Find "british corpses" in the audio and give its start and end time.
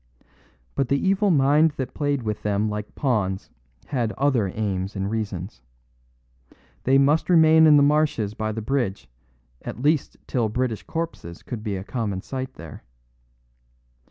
10.49-11.43